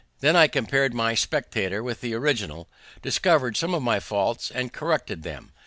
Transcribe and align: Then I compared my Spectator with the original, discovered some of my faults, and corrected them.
Then 0.19 0.35
I 0.35 0.47
compared 0.47 0.95
my 0.95 1.13
Spectator 1.13 1.83
with 1.83 2.01
the 2.01 2.15
original, 2.15 2.67
discovered 3.03 3.55
some 3.55 3.75
of 3.75 3.83
my 3.83 3.99
faults, 3.99 4.49
and 4.49 4.73
corrected 4.73 5.21
them. 5.21 5.51